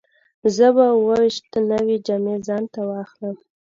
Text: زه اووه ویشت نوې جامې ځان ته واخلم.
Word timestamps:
زه 0.55 0.65
اووه 0.93 1.17
ویشت 1.21 1.51
نوې 1.71 1.95
جامې 2.05 2.35
ځان 2.47 2.63
ته 2.73 2.81
واخلم. 2.89 3.35